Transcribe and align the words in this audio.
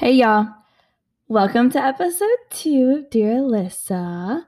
Hey 0.00 0.12
y'all. 0.12 0.46
Welcome 1.28 1.68
to 1.72 1.78
episode 1.78 2.38
two 2.48 3.00
of 3.00 3.10
Dear 3.10 3.34
Alyssa. 3.34 4.46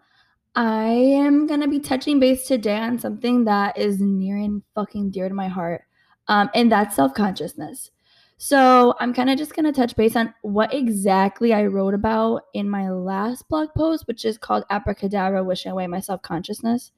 I 0.54 0.86
am 0.86 1.46
gonna 1.46 1.68
be 1.68 1.78
touching 1.78 2.18
base 2.18 2.46
today 2.46 2.78
on 2.78 2.98
something 2.98 3.44
that 3.44 3.76
is 3.76 4.00
near 4.00 4.38
and 4.38 4.62
fucking 4.74 5.10
dear 5.10 5.28
to 5.28 5.34
my 5.34 5.48
heart. 5.48 5.82
Um, 6.26 6.48
and 6.54 6.72
that's 6.72 6.96
self-consciousness. 6.96 7.90
So 8.38 8.94
I'm 8.98 9.12
kind 9.12 9.28
of 9.28 9.36
just 9.36 9.54
gonna 9.54 9.72
touch 9.72 9.94
base 9.94 10.16
on 10.16 10.32
what 10.40 10.72
exactly 10.72 11.52
I 11.52 11.66
wrote 11.66 11.92
about 11.92 12.44
in 12.54 12.66
my 12.66 12.88
last 12.88 13.46
blog 13.50 13.68
post, 13.76 14.06
which 14.06 14.24
is 14.24 14.38
called 14.38 14.64
Abracadabra 14.70 15.44
Wishing 15.44 15.72
Away 15.72 15.86
My 15.86 16.00
Self-Consciousness. 16.00 16.92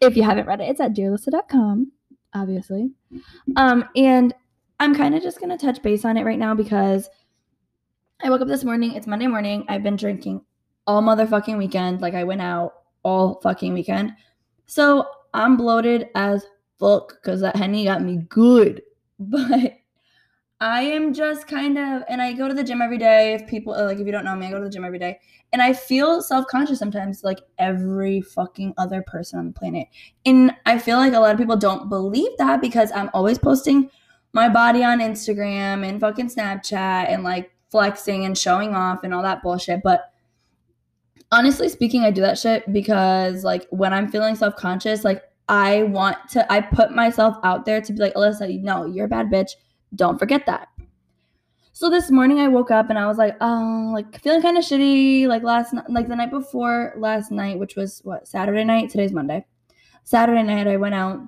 If 0.00 0.16
you 0.16 0.22
haven't 0.22 0.46
read 0.46 0.62
it, 0.62 0.70
it's 0.70 0.80
at 0.80 0.94
dearalyssa.com, 0.94 1.92
obviously. 2.32 2.90
Um, 3.56 3.84
and 3.94 4.32
I'm 4.80 4.94
kind 4.94 5.14
of 5.14 5.22
just 5.22 5.40
gonna 5.40 5.58
touch 5.58 5.82
base 5.82 6.06
on 6.06 6.16
it 6.16 6.24
right 6.24 6.38
now 6.38 6.54
because 6.54 7.10
I 8.20 8.30
woke 8.30 8.40
up 8.40 8.48
this 8.48 8.64
morning. 8.64 8.94
It's 8.94 9.06
Monday 9.06 9.28
morning. 9.28 9.64
I've 9.68 9.84
been 9.84 9.94
drinking 9.94 10.40
all 10.88 11.00
motherfucking 11.02 11.56
weekend. 11.56 12.00
Like 12.00 12.14
I 12.14 12.24
went 12.24 12.42
out 12.42 12.74
all 13.04 13.40
fucking 13.42 13.72
weekend. 13.72 14.10
So 14.66 15.06
I'm 15.34 15.56
bloated 15.56 16.08
as 16.16 16.44
fuck 16.80 17.10
because 17.10 17.40
that 17.42 17.54
henny 17.54 17.84
got 17.84 18.02
me 18.02 18.18
good. 18.28 18.82
But 19.20 19.78
I 20.60 20.82
am 20.82 21.12
just 21.12 21.46
kind 21.46 21.78
of, 21.78 22.02
and 22.08 22.20
I 22.20 22.32
go 22.32 22.48
to 22.48 22.54
the 22.54 22.64
gym 22.64 22.82
every 22.82 22.98
day. 22.98 23.34
If 23.34 23.46
people, 23.46 23.74
uh, 23.74 23.84
like, 23.84 23.98
if 23.98 24.06
you 24.06 24.12
don't 24.12 24.24
know 24.24 24.34
me, 24.34 24.46
I 24.46 24.50
go 24.50 24.58
to 24.58 24.64
the 24.64 24.70
gym 24.70 24.84
every 24.84 24.98
day. 24.98 25.20
And 25.52 25.62
I 25.62 25.72
feel 25.72 26.20
self 26.20 26.46
conscious 26.48 26.78
sometimes, 26.78 27.22
like 27.22 27.40
every 27.58 28.20
fucking 28.20 28.74
other 28.78 29.02
person 29.02 29.38
on 29.38 29.46
the 29.46 29.52
planet. 29.52 29.86
And 30.26 30.52
I 30.66 30.78
feel 30.78 30.98
like 30.98 31.14
a 31.14 31.20
lot 31.20 31.32
of 31.32 31.38
people 31.38 31.56
don't 31.56 31.88
believe 31.88 32.36
that 32.38 32.60
because 32.60 32.90
I'm 32.92 33.10
always 33.14 33.38
posting 33.38 33.90
my 34.32 34.48
body 34.48 34.82
on 34.82 34.98
Instagram 34.98 35.88
and 35.88 36.00
fucking 36.00 36.28
Snapchat 36.28 37.08
and 37.08 37.22
like 37.22 37.52
flexing 37.70 38.24
and 38.24 38.36
showing 38.36 38.74
off 38.74 39.04
and 39.04 39.14
all 39.14 39.22
that 39.22 39.42
bullshit. 39.42 39.82
But 39.82 40.12
honestly 41.30 41.68
speaking, 41.68 42.04
I 42.04 42.10
do 42.10 42.20
that 42.22 42.38
shit 42.38 42.70
because 42.72 43.44
like 43.44 43.66
when 43.70 43.92
I'm 43.92 44.08
feeling 44.08 44.34
self 44.34 44.56
conscious, 44.56 45.04
like 45.04 45.22
I 45.48 45.84
want 45.84 46.16
to, 46.30 46.50
I 46.52 46.60
put 46.60 46.92
myself 46.92 47.36
out 47.42 47.64
there 47.64 47.80
to 47.80 47.92
be 47.92 47.98
like, 47.98 48.14
Alyssa, 48.14 48.60
no, 48.62 48.84
you're 48.84 49.06
a 49.06 49.08
bad 49.08 49.30
bitch. 49.30 49.52
Don't 49.94 50.18
forget 50.18 50.46
that. 50.46 50.68
So 51.72 51.88
this 51.88 52.10
morning 52.10 52.40
I 52.40 52.48
woke 52.48 52.72
up 52.72 52.90
and 52.90 52.98
I 52.98 53.06
was 53.06 53.18
like, 53.18 53.36
oh, 53.40 53.90
like 53.92 54.20
feeling 54.20 54.42
kind 54.42 54.58
of 54.58 54.64
shitty. 54.64 55.28
Like 55.28 55.42
last, 55.44 55.74
like 55.88 56.08
the 56.08 56.16
night 56.16 56.30
before 56.30 56.92
last 56.96 57.30
night, 57.30 57.58
which 57.58 57.76
was 57.76 58.00
what 58.04 58.26
Saturday 58.26 58.64
night. 58.64 58.90
Today's 58.90 59.12
Monday. 59.12 59.46
Saturday 60.02 60.42
night 60.42 60.66
I 60.66 60.76
went 60.76 60.94
out 60.94 61.20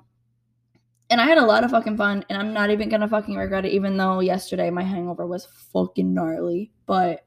and 1.11 1.19
I 1.19 1.25
had 1.25 1.37
a 1.37 1.45
lot 1.45 1.65
of 1.65 1.71
fucking 1.71 1.97
fun, 1.97 2.23
and 2.29 2.39
I'm 2.39 2.53
not 2.53 2.71
even 2.71 2.87
gonna 2.87 3.07
fucking 3.07 3.35
regret 3.35 3.65
it, 3.65 3.73
even 3.73 3.97
though 3.97 4.21
yesterday 4.21 4.69
my 4.69 4.81
hangover 4.81 5.27
was 5.27 5.45
fucking 5.73 6.13
gnarly. 6.13 6.71
But, 6.85 7.25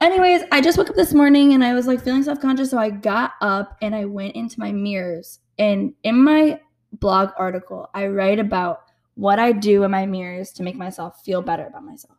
anyways, 0.00 0.42
I 0.52 0.60
just 0.60 0.78
woke 0.78 0.88
up 0.88 0.94
this 0.94 1.12
morning 1.12 1.52
and 1.52 1.64
I 1.64 1.74
was 1.74 1.88
like 1.88 2.00
feeling 2.00 2.22
self 2.22 2.40
conscious, 2.40 2.70
so 2.70 2.78
I 2.78 2.90
got 2.90 3.32
up 3.40 3.76
and 3.82 3.92
I 3.94 4.04
went 4.04 4.36
into 4.36 4.60
my 4.60 4.70
mirrors. 4.70 5.40
And 5.58 5.94
in 6.04 6.22
my 6.22 6.60
blog 6.92 7.30
article, 7.36 7.90
I 7.92 8.06
write 8.06 8.38
about 8.38 8.82
what 9.14 9.40
I 9.40 9.50
do 9.50 9.82
in 9.82 9.90
my 9.90 10.06
mirrors 10.06 10.52
to 10.52 10.62
make 10.62 10.76
myself 10.76 11.22
feel 11.24 11.42
better 11.42 11.66
about 11.66 11.84
myself. 11.84 12.16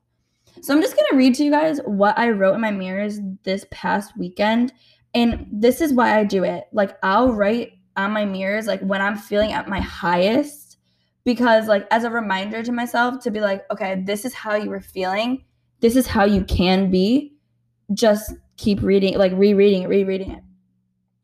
So 0.62 0.75
I'm 0.75 0.81
just 0.81 0.97
gonna 0.97 1.18
read 1.18 1.34
to 1.36 1.45
you 1.45 1.50
guys 1.50 1.80
what 1.86 2.20
I 2.20 2.30
wrote 2.31 2.56
in 2.56 2.62
my 2.62 2.72
mirrors 2.72 3.20
this 3.44 3.66
past 3.72 4.18
weekend. 4.18 4.73
And 5.16 5.47
this 5.50 5.80
is 5.80 5.94
why 5.94 6.20
I 6.20 6.25
do 6.25 6.44
it. 6.44 6.66
Like, 6.73 6.97
I'll 7.03 7.31
write 7.31 7.73
on 7.95 8.12
my 8.12 8.25
mirrors, 8.25 8.68
like 8.68 8.81
when 8.81 9.02
I'm 9.02 9.16
feeling 9.16 9.53
at 9.53 9.70
my 9.70 9.80
highest 9.80 10.62
because 11.26 11.68
like 11.68 11.88
as 11.92 12.04
a 12.04 12.10
reminder 12.10 12.64
to 12.64 12.72
myself 12.72 13.24
to 13.24 13.32
be 13.32 13.40
like 13.40 13.64
okay 13.72 14.02
this 14.06 14.26
is 14.26 14.34
how 14.34 14.56
you 14.56 14.70
were 14.70 14.82
feeling. 14.82 15.44
This 15.80 15.96
is 15.96 16.08
how 16.08 16.24
you 16.24 16.44
can 16.46 16.90
be. 16.90 17.36
Just 17.94 18.34
keep 18.58 18.82
reading 18.82 19.18
like 19.18 19.34
rereading 19.34 19.84
it 19.84 19.90
rereading 19.90 20.32
it. 20.32 20.44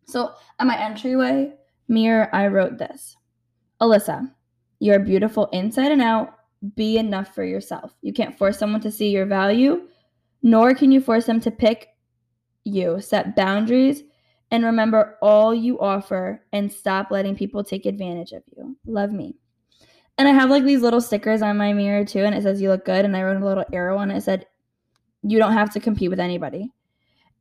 So 0.05 0.33
at 0.59 0.67
my 0.67 0.79
entryway 0.79 1.53
mirror 1.87 2.29
i 2.33 2.47
wrote 2.47 2.77
this. 2.77 3.17
Alyssa 3.81 4.31
you're 4.79 4.99
beautiful 4.99 5.47
inside 5.47 5.91
and 5.91 6.01
out. 6.01 6.35
Be 6.75 6.97
enough 6.97 7.33
for 7.33 7.43
yourself. 7.43 7.93
You 8.01 8.13
can't 8.13 8.37
force 8.37 8.57
someone 8.57 8.81
to 8.81 8.91
see 8.91 9.09
your 9.09 9.25
value 9.25 9.87
nor 10.41 10.73
can 10.73 10.91
you 10.91 11.01
force 11.01 11.25
them 11.25 11.41
to 11.41 11.51
pick 11.51 11.89
you. 12.63 13.01
Set 13.01 13.35
boundaries 13.35 14.03
and 14.51 14.63
remember 14.63 15.17
all 15.21 15.53
you 15.53 15.79
offer 15.79 16.43
and 16.53 16.71
stop 16.71 17.11
letting 17.11 17.35
people 17.35 17.63
take 17.63 17.85
advantage 17.85 18.31
of 18.31 18.43
you. 18.55 18.77
Love 18.85 19.11
me 19.11 19.35
and 20.19 20.27
I 20.27 20.33
have 20.33 20.49
like 20.49 20.65
these 20.65 20.81
little 20.81 20.99
stickers 20.99 21.41
on 21.41 21.55
my 21.55 21.71
mirror 21.71 22.03
too, 22.03 22.25
and 22.25 22.35
it 22.35 22.43
says 22.43 22.61
you 22.61 22.67
look 22.67 22.83
good. 22.83 23.05
And 23.05 23.15
I 23.15 23.23
wrote 23.23 23.41
a 23.41 23.45
little 23.45 23.63
arrow 23.71 23.97
on 23.97 24.11
it. 24.11 24.21
Said, 24.21 24.45
You 25.23 25.39
don't 25.39 25.53
have 25.53 25.71
to 25.71 25.79
compete 25.79 26.09
with 26.09 26.19
anybody. 26.19 26.73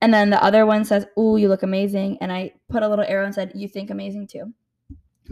And 0.01 0.15
then 0.15 0.31
the 0.31 0.41
other 0.43 0.65
one 0.65 0.85
says, 0.85 1.05
Ooh, 1.19 1.37
you 1.37 1.49
look 1.49 1.65
amazing. 1.65 2.19
And 2.21 2.33
I 2.33 2.53
put 2.69 2.85
a 2.85 2.89
little 2.89 3.05
arrow 3.05 3.25
and 3.25 3.35
said, 3.35 3.51
You 3.57 3.67
think 3.67 3.91
amazing 3.91 4.29
too. 4.29 4.55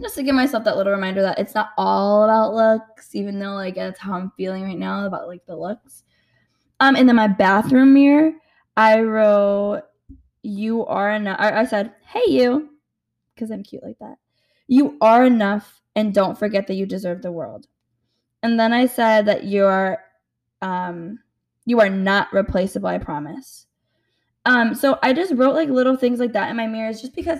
Just 0.01 0.15
to 0.15 0.23
give 0.23 0.35
myself 0.35 0.65
that 0.65 0.75
little 0.75 0.91
reminder 0.91 1.21
that 1.21 1.39
it's 1.39 1.55
not 1.55 1.69
all 1.77 2.25
about 2.25 2.53
looks, 2.53 3.15
even 3.15 3.39
though 3.39 3.53
like 3.53 3.75
that's 3.75 3.99
how 3.99 4.15
I'm 4.15 4.31
feeling 4.35 4.63
right 4.63 4.77
now 4.77 5.05
about 5.05 5.29
like 5.29 5.45
the 5.45 5.55
looks. 5.55 6.03
Um, 6.81 6.97
and 6.97 7.07
then 7.07 7.15
my 7.15 7.29
bathroom 7.29 7.93
mirror, 7.93 8.33
I 8.75 8.99
wrote, 8.99 9.83
You 10.41 10.85
are 10.85 11.11
enough. 11.11 11.37
I 11.39 11.63
said, 11.63 11.93
Hey, 12.05 12.25
you, 12.27 12.71
because 13.33 13.51
I'm 13.51 13.63
cute 13.63 13.83
like 13.83 13.99
that. 13.99 14.17
You 14.67 14.97
are 14.99 15.23
enough 15.23 15.81
and 15.97 16.13
don't 16.13 16.37
forget 16.37 16.67
that 16.67 16.75
you 16.75 16.85
deserve 16.85 17.23
the 17.23 17.31
world. 17.31 17.67
And 18.43 18.57
then 18.57 18.71
I 18.71 18.85
said 18.85 19.25
that 19.25 19.43
you 19.43 19.65
are 19.65 19.99
um 20.61 21.19
you 21.65 21.81
are 21.81 21.89
not 21.89 22.31
replaceable, 22.31 22.87
I 22.87 22.99
promise. 22.99 23.65
Um 24.45 24.75
so 24.75 24.99
I 25.03 25.11
just 25.11 25.33
wrote 25.33 25.55
like 25.55 25.69
little 25.69 25.97
things 25.97 26.19
like 26.19 26.33
that 26.33 26.49
in 26.49 26.55
my 26.55 26.67
mirrors 26.67 27.01
just 27.01 27.15
because 27.15 27.39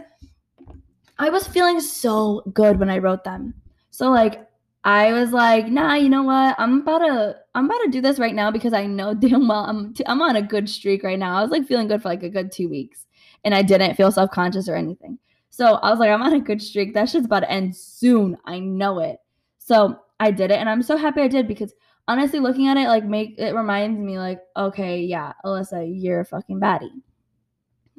I 1.20 1.30
was 1.30 1.48
feeling 1.48 1.80
so 1.80 2.42
good 2.54 2.80
when 2.80 2.90
I 2.90 2.98
wrote 2.98 3.24
them. 3.24 3.54
So 3.92 4.10
like 4.10 4.48
I 4.84 5.14
was 5.14 5.32
like, 5.32 5.68
nah, 5.68 5.94
you 5.94 6.10
know 6.10 6.24
what? 6.24 6.56
I'm 6.58 6.82
about 6.82 7.00
to 7.00 7.36
I'm 7.54 7.66
about 7.66 7.84
to 7.84 7.92
do 7.92 8.02
this 8.02 8.18
right 8.18 8.36
now 8.36 8.50
because 8.50 8.74
I 8.74 8.88
know 8.88 9.14
damn 9.26 9.48
well 9.48 9.66
I'm 9.66 9.94
t- 9.94 10.04
I'm 10.08 10.22
on 10.24 10.36
a 10.36 10.42
good 10.42 10.68
streak 10.68 11.04
right 11.04 11.20
now. 11.20 11.38
I 11.38 11.44
was 11.44 11.52
like 11.52 11.68
feeling 11.68 11.88
good 11.88 12.02
for 12.02 12.10
like 12.10 12.24
a 12.24 12.30
good 12.30 12.52
2 12.52 12.68
weeks 12.68 13.06
and 13.46 13.54
I 13.54 13.62
didn't 13.62 13.96
feel 13.96 14.12
self-conscious 14.12 14.68
or 14.68 14.76
anything. 14.76 15.20
So 15.50 15.76
I 15.76 15.90
was 15.90 16.00
like, 16.00 16.10
I'm 16.10 16.22
on 16.22 16.34
a 16.34 16.40
good 16.40 16.62
streak. 16.62 16.94
That 16.94 17.10
shit's 17.10 17.26
about 17.26 17.42
to 17.42 17.52
end 17.52 17.76
soon. 17.76 18.38
I 18.46 18.60
know 18.60 19.00
it. 19.00 19.18
So 19.58 20.00
I 20.20 20.32
did 20.32 20.52
it, 20.52 20.60
and 20.60 20.70
I'm 20.70 20.82
so 20.82 20.98
happy 20.98 21.22
I 21.22 21.28
did 21.28 21.48
because 21.48 21.74
honestly, 22.08 22.40
looking 22.40 22.68
at 22.68 22.78
it, 22.78 22.88
like, 22.88 23.04
make 23.04 23.36
it 23.38 23.54
reminds 23.54 24.00
me, 24.00 24.18
like, 24.18 24.40
okay, 24.56 25.02
yeah, 25.02 25.34
Alyssa, 25.46 25.90
you're 25.90 26.22
a 26.22 26.26
fucking 26.26 26.60
baddie. 26.60 27.02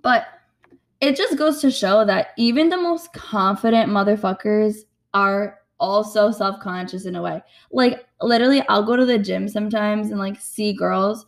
But 0.02 0.26
it 1.00 1.16
just 1.16 1.36
goes 1.36 1.60
to 1.60 1.70
show 1.70 2.04
that 2.04 2.28
even 2.36 2.68
the 2.68 2.76
most 2.76 3.12
confident 3.12 3.90
motherfuckers 3.90 4.78
are 5.14 5.58
also 5.78 6.30
self 6.30 6.60
conscious 6.60 7.04
in 7.04 7.16
a 7.16 7.22
way. 7.22 7.42
Like, 7.70 8.06
literally, 8.20 8.62
I'll 8.68 8.82
go 8.82 8.96
to 8.96 9.06
the 9.06 9.18
gym 9.18 9.48
sometimes 9.48 10.10
and 10.10 10.18
like 10.18 10.40
see 10.40 10.72
girls 10.72 11.26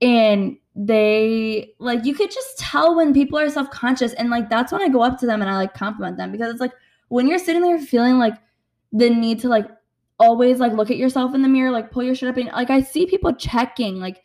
and 0.00 0.56
they 0.82 1.74
like 1.78 2.06
you 2.06 2.14
could 2.14 2.30
just 2.30 2.58
tell 2.58 2.96
when 2.96 3.12
people 3.12 3.38
are 3.38 3.50
self-conscious 3.50 4.14
and 4.14 4.30
like 4.30 4.48
that's 4.48 4.72
when 4.72 4.80
I 4.80 4.88
go 4.88 5.02
up 5.02 5.18
to 5.18 5.26
them 5.26 5.42
and 5.42 5.50
I 5.50 5.56
like 5.56 5.74
compliment 5.74 6.16
them 6.16 6.32
because 6.32 6.50
it's 6.50 6.60
like 6.60 6.72
when 7.08 7.26
you're 7.26 7.38
sitting 7.38 7.60
there 7.60 7.78
feeling 7.78 8.16
like 8.16 8.34
the 8.90 9.10
need 9.10 9.40
to 9.40 9.48
like 9.48 9.68
always 10.18 10.58
like 10.58 10.72
look 10.72 10.90
at 10.90 10.96
yourself 10.96 11.34
in 11.34 11.42
the 11.42 11.48
mirror 11.48 11.70
like 11.70 11.90
pull 11.90 12.02
your 12.02 12.14
shit 12.14 12.30
up 12.30 12.36
and 12.38 12.46
like 12.52 12.70
I 12.70 12.80
see 12.80 13.04
people 13.04 13.34
checking 13.34 14.00
like 14.00 14.22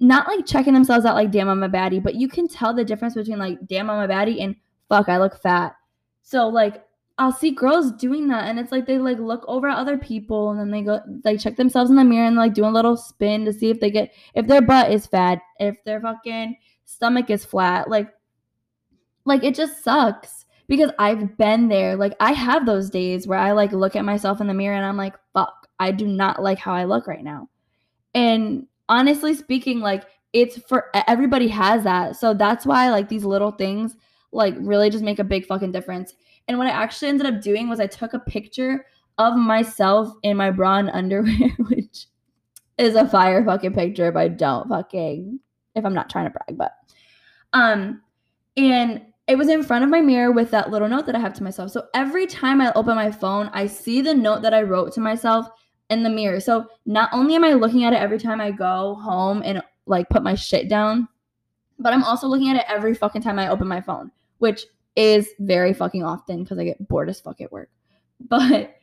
not 0.00 0.26
like 0.26 0.46
checking 0.46 0.72
themselves 0.72 1.04
out 1.04 1.14
like 1.14 1.30
damn 1.30 1.50
I'm 1.50 1.62
a 1.62 1.68
baddie 1.68 2.02
but 2.02 2.14
you 2.14 2.26
can 2.26 2.48
tell 2.48 2.72
the 2.72 2.84
difference 2.84 3.12
between 3.12 3.38
like 3.38 3.66
damn 3.66 3.90
I'm 3.90 4.02
a 4.02 4.10
baddie 4.10 4.42
and 4.42 4.56
fuck 4.88 5.10
I 5.10 5.18
look 5.18 5.36
fat. 5.42 5.76
So 6.22 6.48
like 6.48 6.87
I'll 7.18 7.32
see 7.32 7.50
girls 7.50 7.90
doing 7.92 8.28
that 8.28 8.44
and 8.44 8.60
it's 8.60 8.70
like 8.70 8.86
they 8.86 8.98
like 8.98 9.18
look 9.18 9.44
over 9.48 9.68
at 9.68 9.76
other 9.76 9.98
people 9.98 10.50
and 10.50 10.60
then 10.60 10.70
they 10.70 10.82
go 10.82 11.00
like 11.24 11.40
check 11.40 11.56
themselves 11.56 11.90
in 11.90 11.96
the 11.96 12.04
mirror 12.04 12.26
and 12.26 12.36
like 12.36 12.54
do 12.54 12.64
a 12.64 12.70
little 12.70 12.96
spin 12.96 13.44
to 13.44 13.52
see 13.52 13.70
if 13.70 13.80
they 13.80 13.90
get 13.90 14.14
if 14.34 14.46
their 14.46 14.62
butt 14.62 14.92
is 14.92 15.06
fat, 15.06 15.40
if 15.58 15.82
their 15.84 16.00
fucking 16.00 16.56
stomach 16.84 17.28
is 17.28 17.44
flat. 17.44 17.90
Like 17.90 18.08
like 19.24 19.42
it 19.42 19.56
just 19.56 19.82
sucks 19.82 20.46
because 20.68 20.92
I've 20.98 21.36
been 21.36 21.68
there. 21.68 21.96
Like 21.96 22.14
I 22.20 22.32
have 22.32 22.66
those 22.66 22.88
days 22.88 23.26
where 23.26 23.38
I 23.38 23.50
like 23.50 23.72
look 23.72 23.96
at 23.96 24.04
myself 24.04 24.40
in 24.40 24.46
the 24.46 24.54
mirror 24.54 24.76
and 24.76 24.86
I'm 24.86 24.96
like, 24.96 25.14
fuck, 25.32 25.68
I 25.80 25.90
do 25.90 26.06
not 26.06 26.40
like 26.40 26.58
how 26.58 26.72
I 26.72 26.84
look 26.84 27.08
right 27.08 27.24
now. 27.24 27.48
And 28.14 28.66
honestly 28.88 29.34
speaking, 29.34 29.80
like 29.80 30.04
it's 30.32 30.58
for 30.68 30.86
everybody 31.08 31.48
has 31.48 31.82
that. 31.82 32.16
So 32.16 32.32
that's 32.32 32.64
why 32.64 32.90
like 32.90 33.08
these 33.08 33.24
little 33.24 33.50
things 33.50 33.96
like 34.32 34.54
really 34.58 34.90
just 34.90 35.04
make 35.04 35.18
a 35.18 35.24
big 35.24 35.46
fucking 35.46 35.72
difference. 35.72 36.14
And 36.46 36.58
what 36.58 36.66
I 36.66 36.70
actually 36.70 37.08
ended 37.08 37.26
up 37.26 37.42
doing 37.42 37.68
was 37.68 37.80
I 37.80 37.86
took 37.86 38.14
a 38.14 38.18
picture 38.18 38.86
of 39.18 39.36
myself 39.36 40.12
in 40.22 40.36
my 40.36 40.50
bra 40.50 40.78
and 40.78 40.90
underwear, 40.90 41.50
which 41.68 42.06
is 42.78 42.94
a 42.94 43.08
fire 43.08 43.44
fucking 43.44 43.74
picture 43.74 44.08
if 44.08 44.16
I 44.16 44.28
don't 44.28 44.68
fucking 44.68 45.40
if 45.74 45.84
I'm 45.84 45.94
not 45.94 46.10
trying 46.10 46.26
to 46.26 46.30
brag, 46.30 46.58
but 46.58 46.72
um 47.52 48.02
and 48.56 49.02
it 49.26 49.36
was 49.36 49.48
in 49.48 49.62
front 49.62 49.84
of 49.84 49.90
my 49.90 50.00
mirror 50.00 50.32
with 50.32 50.50
that 50.50 50.70
little 50.70 50.88
note 50.88 51.06
that 51.06 51.14
I 51.14 51.20
have 51.20 51.34
to 51.34 51.42
myself. 51.42 51.70
So 51.70 51.86
every 51.94 52.26
time 52.26 52.62
I 52.62 52.72
open 52.72 52.96
my 52.96 53.10
phone, 53.10 53.50
I 53.52 53.66
see 53.66 54.00
the 54.00 54.14
note 54.14 54.40
that 54.42 54.54
I 54.54 54.62
wrote 54.62 54.92
to 54.94 55.00
myself 55.00 55.46
in 55.90 56.02
the 56.02 56.10
mirror. 56.10 56.40
So 56.40 56.66
not 56.86 57.10
only 57.12 57.34
am 57.34 57.44
I 57.44 57.52
looking 57.52 57.84
at 57.84 57.92
it 57.92 58.00
every 58.00 58.18
time 58.18 58.40
I 58.40 58.50
go 58.50 58.94
home 58.94 59.42
and 59.44 59.62
like 59.86 60.08
put 60.08 60.22
my 60.22 60.34
shit 60.34 60.68
down. 60.68 61.08
But 61.78 61.92
I'm 61.92 62.04
also 62.04 62.26
looking 62.26 62.48
at 62.48 62.56
it 62.56 62.64
every 62.68 62.94
fucking 62.94 63.22
time 63.22 63.38
I 63.38 63.48
open 63.48 63.68
my 63.68 63.80
phone, 63.80 64.10
which 64.38 64.64
is 64.96 65.28
very 65.38 65.72
fucking 65.72 66.02
often 66.02 66.42
because 66.42 66.58
I 66.58 66.64
get 66.64 66.88
bored 66.88 67.08
as 67.08 67.20
fuck 67.20 67.40
at 67.40 67.52
work. 67.52 67.70
But 68.20 68.74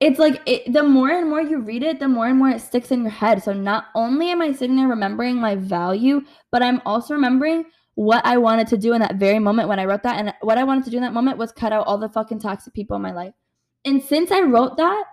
it's 0.00 0.18
like 0.18 0.40
it, 0.46 0.72
the 0.72 0.82
more 0.82 1.10
and 1.10 1.28
more 1.28 1.40
you 1.40 1.60
read 1.60 1.82
it, 1.82 1.98
the 1.98 2.08
more 2.08 2.26
and 2.26 2.38
more 2.38 2.50
it 2.50 2.60
sticks 2.60 2.90
in 2.90 3.02
your 3.02 3.10
head. 3.10 3.42
So 3.42 3.52
not 3.52 3.86
only 3.94 4.30
am 4.30 4.42
I 4.42 4.52
sitting 4.52 4.76
there 4.76 4.88
remembering 4.88 5.36
my 5.36 5.56
value, 5.56 6.22
but 6.50 6.62
I'm 6.62 6.80
also 6.84 7.14
remembering 7.14 7.64
what 7.94 8.24
I 8.26 8.38
wanted 8.38 8.66
to 8.68 8.78
do 8.78 8.92
in 8.92 9.00
that 9.00 9.16
very 9.16 9.38
moment 9.38 9.68
when 9.68 9.78
I 9.78 9.84
wrote 9.84 10.02
that. 10.02 10.18
And 10.18 10.34
what 10.40 10.58
I 10.58 10.64
wanted 10.64 10.84
to 10.84 10.90
do 10.90 10.96
in 10.96 11.02
that 11.02 11.12
moment 11.12 11.38
was 11.38 11.52
cut 11.52 11.72
out 11.72 11.86
all 11.86 11.98
the 11.98 12.08
fucking 12.08 12.40
toxic 12.40 12.74
people 12.74 12.96
in 12.96 13.02
my 13.02 13.12
life. 13.12 13.34
And 13.84 14.02
since 14.02 14.30
I 14.30 14.40
wrote 14.40 14.76
that, 14.78 15.04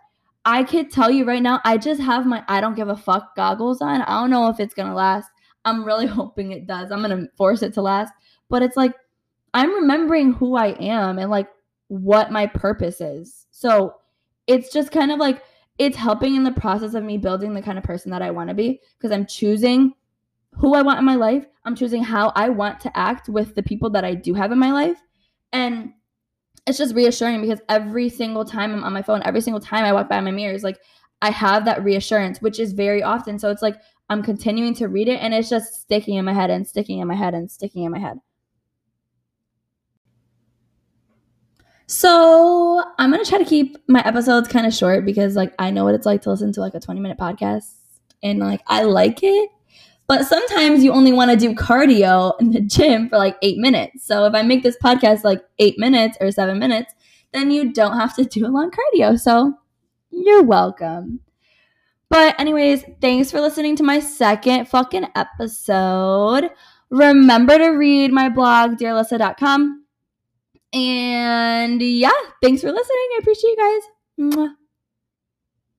I 0.45 0.63
could 0.63 0.91
tell 0.91 1.12
you 1.12 1.25
right 1.25 1.44
now, 1.44 1.62
I 1.63 1.77
just 1.77 2.01
have 2.01 2.25
my 2.25 2.44
I 2.47 2.62
don't 2.62 2.75
give 2.75 2.89
a 2.89 2.97
fuck 2.97 3.35
goggles 3.35 3.81
on. 3.81 4.01
I 4.01 4.19
don't 4.19 4.31
know 4.31 4.50
if 4.50 4.59
it's 4.59 4.74
gonna 4.74 4.95
last. 4.95 5.29
I'm 5.65 5.83
really 5.83 6.07
hoping 6.19 6.51
it 6.51 6.65
does. 6.65 6.91
I'm 6.91 7.01
gonna 7.01 7.27
force 7.38 7.62
it 7.62 7.74
to 7.75 7.81
last. 7.81 8.13
But 8.50 8.63
it's 8.63 8.77
like 8.77 8.95
I'm 9.53 9.74
remembering 9.74 10.33
who 10.33 10.56
I 10.56 10.68
am 10.80 11.19
and 11.19 11.30
like 11.30 11.48
what 11.88 12.31
my 12.31 12.48
purpose 12.48 13.01
is. 13.01 13.48
So 13.51 13.95
it's 14.48 14.71
just 14.71 14.92
kind 14.92 15.12
of 15.12 15.19
like 15.19 15.44
it's 15.77 15.98
helping 15.98 16.36
in 16.36 16.44
the 16.44 16.51
process 16.51 16.94
of 16.94 17.03
me 17.03 17.18
building 17.18 17.53
the 17.53 17.62
kind 17.62 17.77
of 17.77 17.83
person 17.83 18.12
that 18.12 18.21
I 18.21 18.31
want 18.31 18.50
to 18.50 18.56
be 18.56 18.80
because 18.98 19.12
I'm 19.12 19.25
choosing 19.25 19.94
who 20.53 20.75
I 20.75 20.81
want 20.81 21.00
in 21.00 21.06
my 21.06 21.15
life. 21.15 21.45
I'm 21.65 21.75
choosing 21.75 22.03
how 22.03 22.31
I 22.36 22.50
want 22.50 22.80
to 22.81 22.98
act 22.98 23.30
with 23.30 23.56
the 23.56 23.63
people 23.63 23.89
that 23.92 24.03
I 24.03 24.15
do 24.15 24.33
have 24.33 24.51
in 24.51 24.59
my 24.59 24.71
life. 24.71 25.01
And 25.53 25.94
it's 26.68 26.77
just 26.77 26.95
reassuring 26.95 27.42
because 27.42 27.62
every 27.69 28.09
single 28.09 28.45
time 28.45 28.74
I'm 28.74 28.83
on 28.83 28.94
my 28.94 29.01
phone, 29.01 29.21
every 29.24 29.42
single 29.42 29.59
time 29.59 29.86
I 29.86 29.94
walk 29.94 30.09
by 30.09 30.19
my 30.21 30.31
mirrors, 30.31 30.63
like 30.63 30.80
I 31.21 31.31
have 31.31 31.65
that 31.65 31.83
reassurance, 31.83 32.42
which 32.42 32.59
is 32.59 32.74
very 32.74 33.03
often. 33.03 33.39
So 33.39 33.50
it's 33.50 33.62
like 33.62 33.77
I'm 34.09 34.24
continuing 34.24 34.74
to 34.75 34.88
read 34.88 35.07
it 35.07 35.19
and 35.21 35.33
it's 35.33 35.50
just 35.50 35.81
sticking 35.81 36.15
in 36.15 36.25
my 36.25 36.33
head 36.33 36.50
and 36.50 36.68
sticking 36.68 37.00
in 37.00 37.07
my 37.07 37.15
head 37.15 37.33
and 37.33 37.50
sticking 37.50 37.83
in 37.83 37.92
my 37.92 38.00
head. 38.00 38.19
So 41.91 42.81
I'm 42.99 43.11
gonna 43.11 43.25
try 43.25 43.38
to 43.38 43.43
keep 43.43 43.77
my 43.89 44.01
episodes 44.07 44.47
kind 44.47 44.65
of 44.65 44.73
short 44.73 45.05
because 45.05 45.35
like 45.35 45.53
I 45.59 45.71
know 45.71 45.83
what 45.83 45.93
it's 45.93 46.05
like 46.05 46.21
to 46.21 46.29
listen 46.29 46.53
to 46.53 46.61
like 46.61 46.73
a 46.73 46.79
20 46.79 47.01
minute 47.01 47.17
podcast 47.17 47.65
and 48.23 48.39
like 48.39 48.61
I 48.67 48.83
like 48.83 49.19
it. 49.23 49.49
But 50.07 50.25
sometimes 50.25 50.85
you 50.85 50.93
only 50.93 51.11
want 51.11 51.31
to 51.31 51.38
do 51.38 51.53
cardio 51.53 52.39
in 52.39 52.51
the 52.51 52.61
gym 52.61 53.09
for 53.09 53.17
like 53.17 53.35
eight 53.41 53.57
minutes. 53.57 54.05
So 54.05 54.25
if 54.25 54.33
I 54.33 54.41
make 54.41 54.63
this 54.63 54.77
podcast 54.81 55.25
like 55.25 55.43
eight 55.59 55.77
minutes 55.77 56.17
or 56.21 56.31
seven 56.31 56.59
minutes, 56.59 56.93
then 57.33 57.51
you 57.51 57.73
don't 57.73 57.99
have 57.99 58.15
to 58.15 58.23
do 58.25 58.45
a 58.45 58.47
long 58.47 58.71
cardio. 58.71 59.19
So 59.19 59.53
you're 60.11 60.43
welcome. 60.43 61.19
But, 62.09 62.38
anyways, 62.39 62.83
thanks 62.99 63.31
for 63.31 63.39
listening 63.39 63.77
to 63.77 63.83
my 63.83 63.99
second 63.99 64.67
fucking 64.67 65.07
episode. 65.15 66.49
Remember 66.89 67.57
to 67.57 67.69
read 67.69 68.11
my 68.11 68.27
blog, 68.27 68.77
dearalyssa.com. 68.77 69.80
And 70.73 71.81
yeah, 71.81 72.12
thanks 72.41 72.62
for 72.62 72.71
listening. 72.71 73.09
I 73.15 73.19
appreciate 73.21 73.57
you 73.57 73.57
guys. 73.57 74.35
Mwah. 74.35 74.60